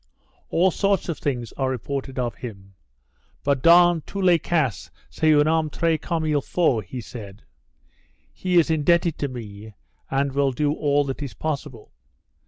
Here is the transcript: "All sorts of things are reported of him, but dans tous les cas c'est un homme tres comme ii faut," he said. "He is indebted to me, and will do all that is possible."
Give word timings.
"All 0.49 0.71
sorts 0.71 1.09
of 1.09 1.19
things 1.19 1.51
are 1.57 1.69
reported 1.69 2.17
of 2.17 2.33
him, 2.33 2.73
but 3.43 3.61
dans 3.61 4.01
tous 4.07 4.23
les 4.23 4.39
cas 4.39 4.89
c'est 5.11 5.31
un 5.31 5.45
homme 5.45 5.69
tres 5.69 5.99
comme 6.01 6.25
ii 6.25 6.41
faut," 6.41 6.83
he 6.83 6.99
said. 6.99 7.43
"He 8.33 8.57
is 8.57 8.71
indebted 8.71 9.19
to 9.19 9.27
me, 9.27 9.75
and 10.09 10.31
will 10.33 10.53
do 10.53 10.73
all 10.73 11.03
that 11.03 11.21
is 11.21 11.35
possible." 11.35 11.91